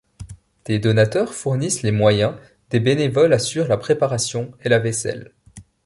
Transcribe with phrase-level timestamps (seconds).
[0.65, 2.33] Des donateurs fournissent les moyens,
[2.71, 5.31] des bénévoles assurent la préparation et la vaisselle.